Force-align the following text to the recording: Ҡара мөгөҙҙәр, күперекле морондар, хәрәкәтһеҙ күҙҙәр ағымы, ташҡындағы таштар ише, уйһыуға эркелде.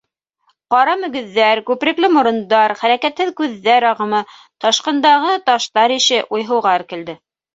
Ҡара 0.75 0.93
мөгөҙҙәр, 1.01 1.59
күперекле 1.67 2.09
морондар, 2.13 2.73
хәрәкәтһеҙ 2.79 3.29
күҙҙәр 3.41 3.87
ағымы, 3.91 4.23
ташҡындағы 4.65 5.37
таштар 5.51 5.97
ише, 5.99 6.23
уйһыуға 6.39 6.75
эркелде. 6.81 7.19